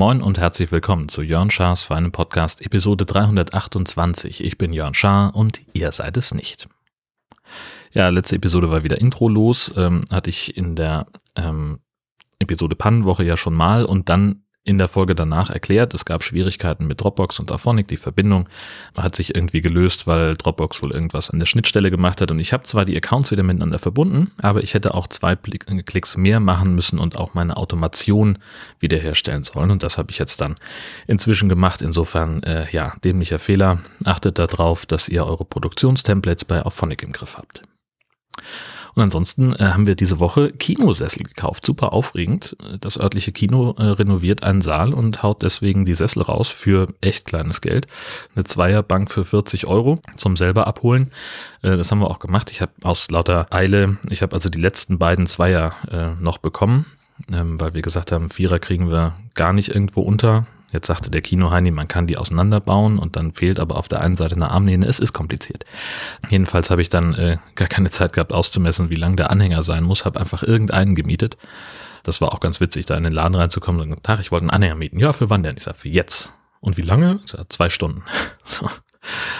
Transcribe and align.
Moin 0.00 0.22
und 0.22 0.38
herzlich 0.38 0.72
willkommen 0.72 1.10
zu 1.10 1.20
Jörn 1.20 1.50
Schars 1.50 1.84
feinem 1.84 2.10
Podcast 2.10 2.62
Episode 2.62 3.04
328. 3.04 4.42
Ich 4.42 4.56
bin 4.56 4.72
Jörn 4.72 4.94
Schaar 4.94 5.36
und 5.36 5.60
ihr 5.74 5.92
seid 5.92 6.16
es 6.16 6.32
nicht. 6.32 6.70
Ja, 7.92 8.08
letzte 8.08 8.36
Episode 8.36 8.70
war 8.70 8.82
wieder 8.82 8.98
Intro 8.98 9.28
los, 9.28 9.74
ähm, 9.76 10.00
hatte 10.10 10.30
ich 10.30 10.56
in 10.56 10.74
der 10.74 11.06
ähm, 11.36 11.80
Episode 12.38 12.76
Pannenwoche 12.76 13.24
ja 13.24 13.36
schon 13.36 13.52
mal 13.52 13.84
und 13.84 14.08
dann 14.08 14.44
in 14.62 14.76
der 14.76 14.88
Folge 14.88 15.14
danach 15.14 15.48
erklärt, 15.48 15.94
es 15.94 16.04
gab 16.04 16.22
Schwierigkeiten 16.22 16.86
mit 16.86 17.00
Dropbox 17.00 17.40
und 17.40 17.50
Aphonic. 17.50 17.88
Die 17.88 17.96
Verbindung 17.96 18.48
hat 18.94 19.16
sich 19.16 19.34
irgendwie 19.34 19.62
gelöst, 19.62 20.06
weil 20.06 20.36
Dropbox 20.36 20.82
wohl 20.82 20.92
irgendwas 20.92 21.30
an 21.30 21.38
der 21.38 21.46
Schnittstelle 21.46 21.90
gemacht 21.90 22.20
hat. 22.20 22.30
Und 22.30 22.38
ich 22.38 22.52
habe 22.52 22.64
zwar 22.64 22.84
die 22.84 22.96
Accounts 22.96 23.30
wieder 23.30 23.42
miteinander 23.42 23.78
verbunden, 23.78 24.32
aber 24.42 24.62
ich 24.62 24.74
hätte 24.74 24.92
auch 24.94 25.06
zwei 25.06 25.34
Klicks 25.34 26.16
mehr 26.18 26.40
machen 26.40 26.74
müssen 26.74 26.98
und 26.98 27.16
auch 27.16 27.32
meine 27.32 27.56
Automation 27.56 28.38
wiederherstellen 28.80 29.44
sollen. 29.44 29.70
Und 29.70 29.82
das 29.82 29.96
habe 29.96 30.10
ich 30.10 30.18
jetzt 30.18 30.42
dann 30.42 30.56
inzwischen 31.06 31.48
gemacht. 31.48 31.80
Insofern, 31.80 32.42
äh, 32.42 32.66
ja, 32.70 32.92
dämlicher 33.02 33.38
Fehler. 33.38 33.78
Achtet 34.04 34.38
darauf, 34.38 34.84
dass 34.84 35.08
ihr 35.08 35.24
eure 35.24 35.46
Produktionstemplates 35.46 36.44
bei 36.44 36.62
Auphonic 36.62 37.02
im 37.02 37.12
Griff 37.12 37.38
habt. 37.38 37.62
Und 38.94 39.02
ansonsten 39.02 39.54
äh, 39.54 39.70
haben 39.72 39.86
wir 39.86 39.94
diese 39.94 40.20
Woche 40.20 40.52
Kinosessel 40.52 41.24
gekauft. 41.24 41.66
Super 41.66 41.92
aufregend. 41.92 42.56
Das 42.80 42.98
örtliche 42.98 43.32
Kino 43.32 43.74
äh, 43.78 43.84
renoviert 43.84 44.42
einen 44.42 44.62
Saal 44.62 44.92
und 44.92 45.22
haut 45.22 45.42
deswegen 45.42 45.84
die 45.84 45.94
Sessel 45.94 46.22
raus 46.22 46.50
für 46.50 46.88
echt 47.00 47.26
kleines 47.26 47.60
Geld. 47.60 47.86
Eine 48.34 48.44
Zweierbank 48.44 49.10
für 49.10 49.24
40 49.24 49.66
Euro 49.66 50.00
zum 50.16 50.36
selber 50.36 50.66
abholen. 50.66 51.10
Äh, 51.62 51.76
das 51.76 51.90
haben 51.90 52.00
wir 52.00 52.10
auch 52.10 52.18
gemacht. 52.18 52.50
Ich 52.50 52.60
habe 52.60 52.72
aus 52.82 53.10
lauter 53.10 53.46
Eile, 53.50 53.98
ich 54.08 54.22
habe 54.22 54.34
also 54.34 54.48
die 54.48 54.60
letzten 54.60 54.98
beiden 54.98 55.26
Zweier 55.26 55.72
äh, 55.90 56.22
noch 56.22 56.38
bekommen. 56.38 56.86
Ähm, 57.30 57.60
weil 57.60 57.74
wir 57.74 57.82
gesagt 57.82 58.12
haben, 58.12 58.30
Vierer 58.30 58.58
kriegen 58.58 58.90
wir 58.90 59.14
gar 59.34 59.52
nicht 59.52 59.68
irgendwo 59.68 60.00
unter. 60.00 60.46
Jetzt 60.72 60.86
sagte 60.86 61.10
der 61.10 61.20
Kinoheini, 61.20 61.70
man 61.70 61.88
kann 61.88 62.06
die 62.06 62.16
auseinanderbauen 62.16 62.98
und 62.98 63.16
dann 63.16 63.32
fehlt 63.32 63.58
aber 63.58 63.76
auf 63.76 63.88
der 63.88 64.00
einen 64.00 64.16
Seite 64.16 64.36
eine 64.36 64.50
Armlehne. 64.50 64.86
Es 64.86 65.00
ist 65.00 65.12
kompliziert. 65.12 65.64
Jedenfalls 66.28 66.70
habe 66.70 66.82
ich 66.82 66.90
dann 66.90 67.14
äh, 67.14 67.38
gar 67.56 67.68
keine 67.68 67.90
Zeit 67.90 68.12
gehabt 68.12 68.32
auszumessen, 68.32 68.90
wie 68.90 68.94
lang 68.94 69.16
der 69.16 69.30
Anhänger 69.30 69.62
sein 69.62 69.84
muss. 69.84 70.04
Habe 70.04 70.20
einfach 70.20 70.42
irgendeinen 70.42 70.94
gemietet. 70.94 71.36
Das 72.02 72.20
war 72.20 72.32
auch 72.32 72.40
ganz 72.40 72.60
witzig, 72.60 72.86
da 72.86 72.96
in 72.96 73.04
den 73.04 73.12
Laden 73.12 73.34
reinzukommen 73.34 73.90
und 73.90 74.02
Tag, 74.02 74.20
ich 74.20 74.30
wollte 74.30 74.44
einen 74.44 74.50
Anhänger 74.50 74.76
mieten. 74.76 74.98
Ja, 74.98 75.12
für 75.12 75.28
wann 75.28 75.42
denn? 75.42 75.56
Ich 75.56 75.64
sage, 75.64 75.76
für 75.76 75.88
jetzt. 75.88 76.32
Und 76.60 76.76
wie 76.76 76.82
lange? 76.82 77.20
Ich 77.24 77.32
sag, 77.32 77.52
zwei 77.52 77.70
Stunden. 77.70 78.02
So. 78.44 78.68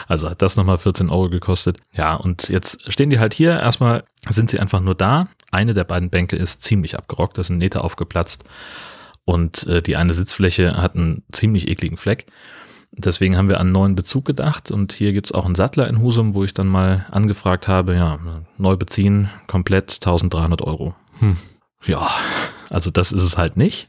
Also 0.09 0.31
hat 0.31 0.41
das 0.41 0.57
nochmal 0.57 0.79
14 0.79 1.11
Euro 1.11 1.29
gekostet. 1.29 1.79
Ja, 1.95 2.15
und 2.15 2.49
jetzt 2.49 2.91
stehen 2.91 3.11
die 3.11 3.19
halt 3.19 3.35
hier. 3.35 3.59
Erstmal 3.61 4.05
sind 4.29 4.51
sie 4.51 4.59
einfach 4.59 4.81
nur 4.81 4.95
da. 4.95 5.29
Eine 5.51 5.75
der 5.75 5.85
beiden 5.85 6.11
Bänke 6.11 6.37
ist 6.37 6.63
ziemlich 6.63 6.97
abgerockt, 6.97 7.37
da 7.37 7.43
sind 7.43 7.59
Nähte 7.59 7.83
aufgeplatzt. 7.83 8.45
Und 9.31 9.65
äh, 9.69 9.81
die 9.81 9.95
eine 9.95 10.13
Sitzfläche 10.13 10.77
hat 10.83 10.97
einen 10.97 11.23
ziemlich 11.31 11.69
ekligen 11.69 11.97
Fleck. 11.97 12.27
Deswegen 12.91 13.37
haben 13.37 13.49
wir 13.49 13.61
an 13.61 13.71
neuen 13.71 13.95
Bezug 13.95 14.25
gedacht 14.25 14.73
und 14.73 14.93
hier 14.93 15.13
gibt's 15.13 15.31
auch 15.31 15.47
einen 15.47 15.55
Sattler 15.55 15.87
in 15.87 16.01
Husum, 16.03 16.35
wo 16.35 16.43
ich 16.43 16.53
dann 16.53 16.67
mal 16.67 17.07
angefragt 17.13 17.69
habe, 17.69 17.95
ja, 17.95 18.19
neu 18.59 18.75
beziehen, 18.75 19.31
komplett 19.47 19.93
1300 19.93 20.63
Euro. 20.63 20.97
Hm. 21.21 21.37
Ja, 21.87 22.11
also 22.71 22.91
das 22.91 23.11
ist 23.11 23.25
es 23.25 23.37
halt 23.37 23.57
nicht. 23.57 23.89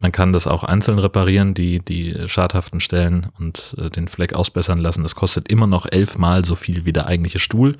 Man 0.00 0.10
kann 0.10 0.32
das 0.32 0.48
auch 0.48 0.64
einzeln 0.64 0.98
reparieren, 0.98 1.54
die, 1.54 1.78
die 1.78 2.28
schadhaften 2.28 2.80
Stellen 2.80 3.28
und 3.38 3.76
äh, 3.78 3.88
den 3.88 4.08
Fleck 4.08 4.34
ausbessern 4.34 4.78
lassen. 4.78 5.04
Das 5.04 5.14
kostet 5.14 5.48
immer 5.48 5.68
noch 5.68 5.86
elfmal 5.86 6.44
so 6.44 6.56
viel 6.56 6.84
wie 6.84 6.92
der 6.92 7.06
eigentliche 7.06 7.38
Stuhl, 7.38 7.76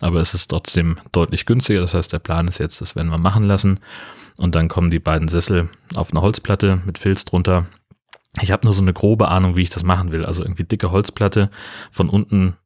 aber 0.00 0.20
es 0.20 0.32
ist 0.32 0.46
trotzdem 0.46 0.98
deutlich 1.10 1.44
günstiger. 1.44 1.80
Das 1.80 1.94
heißt, 1.94 2.12
der 2.12 2.20
Plan 2.20 2.46
ist 2.46 2.58
jetzt, 2.58 2.80
das 2.80 2.94
werden 2.94 3.10
wir 3.10 3.18
machen 3.18 3.42
lassen. 3.42 3.80
Und 4.38 4.54
dann 4.54 4.68
kommen 4.68 4.90
die 4.90 5.00
beiden 5.00 5.28
Sessel 5.28 5.68
auf 5.96 6.12
eine 6.12 6.22
Holzplatte 6.22 6.80
mit 6.86 6.98
Filz 6.98 7.24
drunter. 7.24 7.66
Ich 8.40 8.52
habe 8.52 8.64
nur 8.64 8.72
so 8.72 8.82
eine 8.82 8.92
grobe 8.92 9.28
Ahnung, 9.28 9.56
wie 9.56 9.62
ich 9.62 9.70
das 9.70 9.82
machen 9.82 10.12
will. 10.12 10.24
Also 10.24 10.44
irgendwie 10.44 10.64
dicke 10.64 10.92
Holzplatte, 10.92 11.50
von 11.90 12.08
unten 12.08 12.56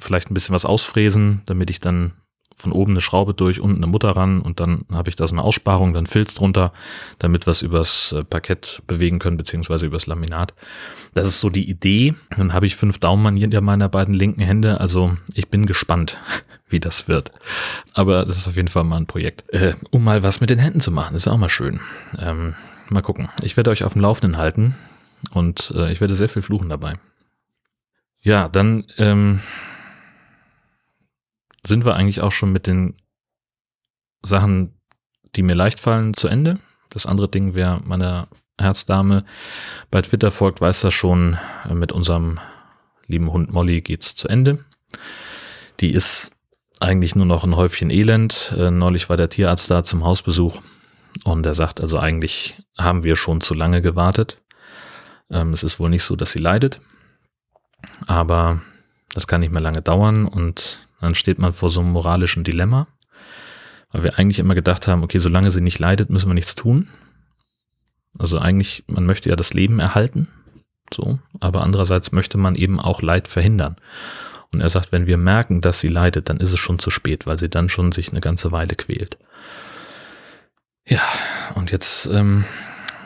vielleicht 0.00 0.30
ein 0.30 0.34
bisschen 0.34 0.54
was 0.54 0.64
ausfräsen, 0.64 1.42
damit 1.46 1.70
ich 1.70 1.78
dann 1.78 2.12
von 2.56 2.72
oben 2.72 2.92
eine 2.92 3.00
Schraube 3.00 3.34
durch, 3.34 3.60
unten 3.60 3.78
eine 3.78 3.86
Mutter 3.86 4.10
ran 4.10 4.40
und 4.40 4.60
dann 4.60 4.84
habe 4.92 5.08
ich 5.10 5.16
da 5.16 5.26
so 5.26 5.34
eine 5.34 5.42
Aussparung, 5.42 5.94
dann 5.94 6.06
Filz 6.06 6.34
drunter, 6.34 6.72
damit 7.18 7.46
wir 7.46 7.50
es 7.50 7.62
übers 7.62 8.12
äh, 8.12 8.24
Parkett 8.24 8.82
bewegen 8.86 9.18
können, 9.18 9.36
beziehungsweise 9.36 9.86
übers 9.86 10.06
Laminat. 10.06 10.54
Das 11.14 11.26
ist 11.26 11.40
so 11.40 11.50
die 11.50 11.68
Idee. 11.68 12.14
Dann 12.36 12.52
habe 12.52 12.66
ich 12.66 12.76
fünf 12.76 12.98
Daumen 12.98 13.26
an 13.26 13.36
jeder 13.36 13.60
meiner 13.60 13.88
beiden 13.88 14.14
linken 14.14 14.40
Hände. 14.40 14.80
Also 14.80 15.16
ich 15.34 15.48
bin 15.48 15.66
gespannt, 15.66 16.18
wie 16.68 16.80
das 16.80 17.08
wird. 17.08 17.32
Aber 17.94 18.24
das 18.24 18.38
ist 18.38 18.48
auf 18.48 18.56
jeden 18.56 18.68
Fall 18.68 18.84
mal 18.84 18.96
ein 18.96 19.06
Projekt. 19.06 19.52
Äh, 19.52 19.74
um 19.90 20.04
mal 20.04 20.22
was 20.22 20.40
mit 20.40 20.50
den 20.50 20.58
Händen 20.58 20.80
zu 20.80 20.90
machen, 20.90 21.16
ist 21.16 21.28
auch 21.28 21.36
mal 21.36 21.48
schön. 21.48 21.80
Ähm, 22.18 22.54
mal 22.88 23.02
gucken. 23.02 23.28
Ich 23.42 23.56
werde 23.56 23.70
euch 23.70 23.84
auf 23.84 23.92
dem 23.92 24.02
Laufenden 24.02 24.38
halten 24.38 24.74
und 25.32 25.72
äh, 25.76 25.92
ich 25.92 26.00
werde 26.00 26.14
sehr 26.14 26.28
viel 26.28 26.42
fluchen 26.42 26.68
dabei. 26.68 26.94
Ja, 28.22 28.48
dann 28.48 28.84
ähm, 28.98 29.40
sind 31.64 31.84
wir 31.84 31.94
eigentlich 31.94 32.20
auch 32.20 32.32
schon 32.32 32.52
mit 32.52 32.66
den 32.66 32.96
Sachen, 34.22 34.78
die 35.34 35.42
mir 35.42 35.54
leicht 35.54 35.80
fallen, 35.80 36.14
zu 36.14 36.28
Ende. 36.28 36.58
Das 36.90 37.06
andere 37.06 37.28
Ding 37.28 37.54
wäre 37.54 37.80
meine 37.84 38.28
Herzdame 38.58 39.24
bei 39.90 40.02
Twitter 40.02 40.30
folgt, 40.30 40.60
weiß 40.60 40.82
das 40.82 40.94
schon, 40.94 41.38
äh, 41.68 41.74
mit 41.74 41.92
unserem 41.92 42.38
lieben 43.06 43.32
Hund 43.32 43.52
Molly 43.52 43.80
geht's 43.80 44.14
zu 44.14 44.28
Ende. 44.28 44.64
Die 45.80 45.92
ist 45.92 46.36
eigentlich 46.80 47.14
nur 47.14 47.26
noch 47.26 47.44
ein 47.44 47.56
Häufchen 47.56 47.90
Elend. 47.90 48.54
Äh, 48.56 48.70
neulich 48.70 49.08
war 49.08 49.16
der 49.16 49.28
Tierarzt 49.28 49.70
da 49.70 49.84
zum 49.84 50.04
Hausbesuch 50.04 50.60
und 51.24 51.46
er 51.46 51.54
sagt, 51.54 51.80
also 51.80 51.98
eigentlich 51.98 52.62
haben 52.78 53.04
wir 53.04 53.16
schon 53.16 53.40
zu 53.40 53.54
lange 53.54 53.82
gewartet. 53.82 54.40
Ähm, 55.30 55.52
es 55.52 55.62
ist 55.62 55.80
wohl 55.80 55.90
nicht 55.90 56.04
so, 56.04 56.16
dass 56.16 56.32
sie 56.32 56.38
leidet, 56.38 56.80
aber 58.06 58.60
das 59.14 59.26
kann 59.26 59.40
nicht 59.40 59.52
mehr 59.52 59.62
lange 59.62 59.82
dauern 59.82 60.26
und 60.26 60.80
dann 61.00 61.14
steht 61.14 61.38
man 61.38 61.52
vor 61.52 61.68
so 61.68 61.80
einem 61.80 61.90
moralischen 61.90 62.44
Dilemma, 62.44 62.86
weil 63.90 64.02
wir 64.04 64.18
eigentlich 64.18 64.38
immer 64.38 64.54
gedacht 64.54 64.86
haben, 64.86 65.02
okay, 65.02 65.18
solange 65.18 65.50
sie 65.50 65.60
nicht 65.60 65.78
leidet, 65.78 66.10
müssen 66.10 66.28
wir 66.28 66.34
nichts 66.34 66.54
tun. 66.54 66.88
Also 68.18 68.38
eigentlich, 68.38 68.84
man 68.86 69.06
möchte 69.06 69.28
ja 69.28 69.36
das 69.36 69.54
Leben 69.54 69.80
erhalten, 69.80 70.28
so, 70.92 71.18
aber 71.40 71.62
andererseits 71.62 72.12
möchte 72.12 72.38
man 72.38 72.54
eben 72.54 72.78
auch 72.80 73.02
Leid 73.02 73.28
verhindern. 73.28 73.76
Und 74.52 74.60
er 74.60 74.68
sagt, 74.68 74.92
wenn 74.92 75.06
wir 75.06 75.16
merken, 75.16 75.62
dass 75.62 75.80
sie 75.80 75.88
leidet, 75.88 76.28
dann 76.28 76.36
ist 76.36 76.52
es 76.52 76.58
schon 76.58 76.78
zu 76.78 76.90
spät, 76.90 77.26
weil 77.26 77.38
sie 77.38 77.48
dann 77.48 77.70
schon 77.70 77.90
sich 77.90 78.10
eine 78.10 78.20
ganze 78.20 78.52
Weile 78.52 78.76
quält. 78.76 79.18
Ja, 80.86 81.02
und 81.54 81.70
jetzt 81.70 82.06
ähm, 82.06 82.44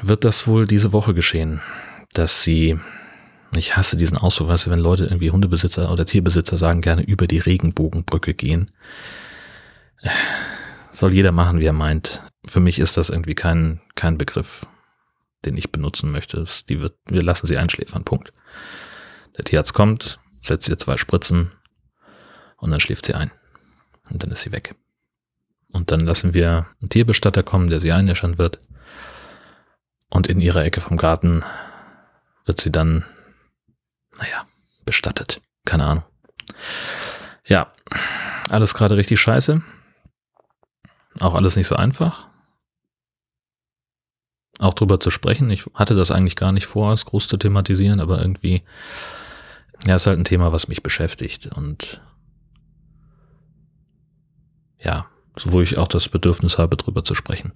wird 0.02 0.24
das 0.24 0.46
wohl 0.48 0.66
diese 0.66 0.92
Woche 0.92 1.14
geschehen, 1.14 1.60
dass 2.12 2.42
sie 2.42 2.78
ich 3.56 3.76
hasse 3.76 3.96
diesen 3.96 4.18
Ausdruck, 4.18 4.48
weißt 4.48 4.66
du, 4.66 4.70
wenn 4.70 4.78
Leute 4.78 5.04
irgendwie 5.04 5.30
Hundebesitzer 5.30 5.90
oder 5.90 6.06
Tierbesitzer 6.06 6.56
sagen, 6.56 6.80
gerne 6.80 7.02
über 7.02 7.26
die 7.26 7.38
Regenbogenbrücke 7.38 8.34
gehen. 8.34 8.70
Soll 10.92 11.12
jeder 11.12 11.32
machen, 11.32 11.60
wie 11.60 11.66
er 11.66 11.72
meint. 11.72 12.22
Für 12.44 12.60
mich 12.60 12.78
ist 12.78 12.96
das 12.96 13.10
irgendwie 13.10 13.34
kein, 13.34 13.80
kein 13.94 14.18
Begriff, 14.18 14.66
den 15.44 15.56
ich 15.56 15.70
benutzen 15.70 16.10
möchte. 16.10 16.44
Die 16.68 16.80
wird, 16.80 16.94
wir 17.06 17.22
lassen 17.22 17.46
sie 17.46 17.58
einschläfern, 17.58 18.04
Punkt. 18.04 18.32
Der 19.36 19.44
Tierarzt 19.44 19.74
kommt, 19.74 20.18
setzt 20.42 20.68
ihr 20.68 20.78
zwei 20.78 20.96
Spritzen 20.96 21.52
und 22.56 22.70
dann 22.70 22.80
schläft 22.80 23.06
sie 23.06 23.14
ein. 23.14 23.30
Und 24.10 24.22
dann 24.22 24.30
ist 24.30 24.42
sie 24.42 24.52
weg. 24.52 24.74
Und 25.72 25.92
dann 25.92 26.00
lassen 26.00 26.32
wir 26.32 26.66
einen 26.80 26.88
Tierbestatter 26.88 27.42
kommen, 27.42 27.68
der 27.68 27.80
sie 27.80 27.92
einäschern 27.92 28.38
wird. 28.38 28.58
Und 30.08 30.28
in 30.28 30.40
ihrer 30.40 30.64
Ecke 30.64 30.80
vom 30.80 30.96
Garten 30.96 31.44
wird 32.44 32.60
sie 32.60 32.72
dann 32.72 33.04
naja, 34.18 34.46
bestattet. 34.84 35.40
Keine 35.64 35.84
Ahnung. 35.86 36.04
Ja, 37.46 37.72
alles 38.50 38.74
gerade 38.74 38.96
richtig 38.96 39.20
scheiße. 39.20 39.62
Auch 41.20 41.34
alles 41.34 41.56
nicht 41.56 41.66
so 41.66 41.76
einfach. 41.76 42.28
Auch 44.58 44.74
drüber 44.74 45.00
zu 45.00 45.10
sprechen. 45.10 45.50
Ich 45.50 45.64
hatte 45.74 45.94
das 45.94 46.10
eigentlich 46.10 46.36
gar 46.36 46.52
nicht 46.52 46.66
vor, 46.66 46.92
es 46.92 47.04
groß 47.04 47.28
zu 47.28 47.36
thematisieren, 47.36 48.00
aber 48.00 48.20
irgendwie, 48.20 48.62
ja, 49.86 49.96
ist 49.96 50.06
halt 50.06 50.18
ein 50.18 50.24
Thema, 50.24 50.52
was 50.52 50.68
mich 50.68 50.82
beschäftigt 50.82 51.46
und 51.46 52.00
ja, 54.80 55.06
so 55.36 55.52
wo 55.52 55.60
ich 55.60 55.76
auch 55.78 55.88
das 55.88 56.08
Bedürfnis 56.08 56.58
habe, 56.58 56.76
drüber 56.76 57.04
zu 57.04 57.14
sprechen. 57.14 57.52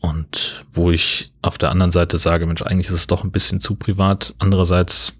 Und 0.00 0.55
wo 0.76 0.90
ich 0.90 1.32
auf 1.42 1.58
der 1.58 1.70
anderen 1.70 1.90
Seite 1.90 2.18
sage, 2.18 2.46
Mensch, 2.46 2.62
eigentlich 2.62 2.86
ist 2.86 2.92
es 2.92 3.06
doch 3.06 3.24
ein 3.24 3.32
bisschen 3.32 3.60
zu 3.60 3.76
privat. 3.76 4.34
Andererseits 4.38 5.14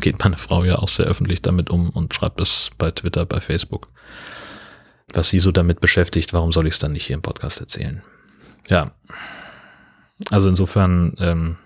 geht 0.00 0.22
meine 0.22 0.36
Frau 0.36 0.64
ja 0.64 0.76
auch 0.76 0.88
sehr 0.88 1.06
öffentlich 1.06 1.42
damit 1.42 1.70
um 1.70 1.90
und 1.90 2.14
schreibt 2.14 2.40
es 2.40 2.70
bei 2.78 2.90
Twitter, 2.90 3.26
bei 3.26 3.40
Facebook. 3.40 3.88
Was 5.12 5.28
sie 5.28 5.38
so 5.38 5.52
damit 5.52 5.80
beschäftigt, 5.80 6.32
warum 6.32 6.52
soll 6.52 6.66
ich 6.66 6.74
es 6.74 6.78
dann 6.78 6.92
nicht 6.92 7.06
hier 7.06 7.14
im 7.14 7.22
Podcast 7.22 7.60
erzählen? 7.60 8.02
Ja. 8.68 8.92
Also 10.30 10.48
insofern 10.48 11.14
ähm, 11.18 11.56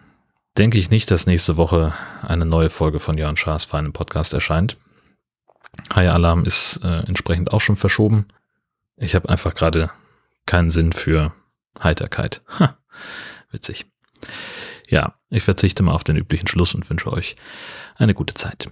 denke 0.56 0.78
ich 0.78 0.90
nicht, 0.90 1.10
dass 1.10 1.26
nächste 1.26 1.56
Woche 1.56 1.92
eine 2.22 2.44
neue 2.44 2.70
Folge 2.70 2.98
von 2.98 3.16
Jörn 3.16 3.36
Schaas 3.36 3.64
feinem 3.64 3.92
Podcast 3.92 4.32
erscheint. 4.32 4.76
High 5.94 6.10
Alarm 6.10 6.44
ist 6.44 6.80
äh, 6.82 7.00
entsprechend 7.06 7.52
auch 7.52 7.60
schon 7.60 7.76
verschoben. 7.76 8.26
Ich 8.96 9.14
habe 9.14 9.28
einfach 9.28 9.54
gerade 9.54 9.90
keinen 10.46 10.70
Sinn 10.70 10.92
für 10.92 11.32
Heiterkeit. 11.82 12.42
Ha. 12.58 12.76
Witzig. 13.50 13.86
Ja, 14.88 15.14
ich 15.30 15.42
verzichte 15.42 15.82
mal 15.82 15.92
auf 15.92 16.04
den 16.04 16.16
üblichen 16.16 16.48
Schluss 16.48 16.74
und 16.74 16.88
wünsche 16.88 17.12
euch 17.12 17.36
eine 17.96 18.14
gute 18.14 18.34
Zeit. 18.34 18.70